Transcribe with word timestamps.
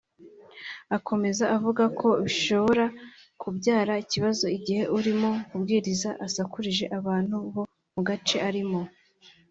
Akomeza 0.97 1.43
avuga 1.55 1.83
ko 1.99 2.07
bishobora 2.23 2.85
kubyara 3.41 3.93
ikibazo 4.03 4.45
igihe 4.57 4.83
urimo 4.97 5.29
kubwiriza 5.49 6.09
asakurije 6.25 6.85
abantu 6.99 7.35
bo 7.53 7.63
mu 7.93 8.01
gace 8.07 8.37
arimo 8.49 8.81